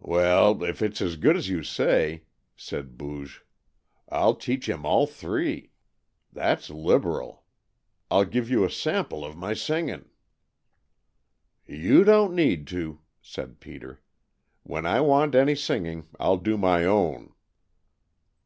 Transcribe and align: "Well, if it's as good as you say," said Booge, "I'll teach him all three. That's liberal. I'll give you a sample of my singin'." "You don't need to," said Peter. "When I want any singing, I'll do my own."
"Well, 0.00 0.64
if 0.64 0.80
it's 0.80 1.02
as 1.02 1.16
good 1.18 1.36
as 1.36 1.50
you 1.50 1.62
say," 1.62 2.22
said 2.56 2.96
Booge, 2.96 3.44
"I'll 4.08 4.34
teach 4.34 4.66
him 4.66 4.86
all 4.86 5.06
three. 5.06 5.72
That's 6.32 6.70
liberal. 6.70 7.44
I'll 8.10 8.24
give 8.24 8.48
you 8.48 8.64
a 8.64 8.70
sample 8.70 9.26
of 9.26 9.36
my 9.36 9.52
singin'." 9.52 10.08
"You 11.66 12.02
don't 12.02 12.32
need 12.34 12.66
to," 12.68 13.00
said 13.20 13.60
Peter. 13.60 14.00
"When 14.62 14.86
I 14.86 15.02
want 15.02 15.34
any 15.34 15.54
singing, 15.54 16.08
I'll 16.18 16.38
do 16.38 16.56
my 16.56 16.86
own." 16.86 17.34